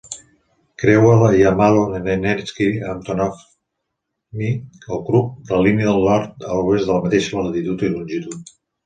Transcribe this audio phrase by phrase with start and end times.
[0.83, 4.49] Creua Yamalo-Nenetsky Avtonomny
[4.97, 8.51] Okrug la línia del nord a l'oest de la mateixa latitud i longitud.